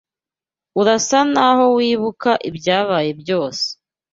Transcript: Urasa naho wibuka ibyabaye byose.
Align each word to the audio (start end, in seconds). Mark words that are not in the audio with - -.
Urasa 0.79 1.19
naho 1.33 1.65
wibuka 1.75 2.31
ibyabaye 2.49 3.11
byose. 3.21 3.65